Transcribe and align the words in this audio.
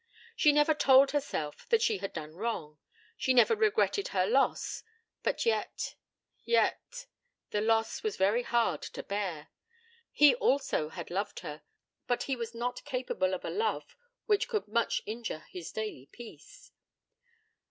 She 0.35 0.51
never 0.51 0.73
told 0.73 1.11
herself 1.11 1.67
that 1.69 1.83
she 1.83 1.99
had 1.99 2.11
done 2.11 2.33
wrong; 2.33 2.79
she 3.17 3.35
never 3.35 3.55
regretted 3.55 4.07
her 4.07 4.25
loss; 4.25 4.81
but 5.21 5.45
yet 5.45 5.93
yet! 6.43 7.05
the 7.51 7.61
loss 7.61 8.01
was 8.01 8.17
very 8.17 8.41
hard 8.41 8.81
to 8.81 9.03
bear. 9.03 9.49
He 10.11 10.33
also 10.33 10.89
had 10.89 11.11
loved 11.11 11.41
her, 11.41 11.61
but 12.07 12.23
he 12.23 12.35
was 12.35 12.55
not 12.55 12.83
capable 12.83 13.35
of 13.35 13.45
a 13.45 13.51
love 13.51 13.95
which 14.25 14.47
could 14.47 14.67
much 14.67 15.03
injure 15.05 15.45
his 15.51 15.71
daily 15.71 16.09
peace. 16.11 16.71